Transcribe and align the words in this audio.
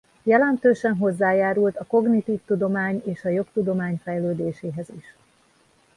Jelentősen 0.23 0.95
hozzájárult 0.95 1.77
a 1.77 1.85
kognitív 1.85 2.39
tudomány 2.45 3.01
és 3.05 3.23
a 3.25 3.29
jogtudomány 3.29 3.97
fejlődéséhez 4.03 4.89
is. 4.89 5.15